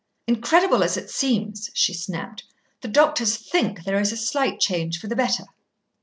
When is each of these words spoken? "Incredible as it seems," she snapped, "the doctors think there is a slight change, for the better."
"Incredible 0.25 0.83
as 0.83 0.97
it 0.97 1.11
seems," 1.11 1.69
she 1.75 1.93
snapped, 1.93 2.43
"the 2.81 2.87
doctors 2.87 3.35
think 3.37 3.83
there 3.83 3.99
is 4.01 4.11
a 4.11 4.17
slight 4.17 4.59
change, 4.59 4.99
for 4.99 5.05
the 5.05 5.15
better." 5.15 5.43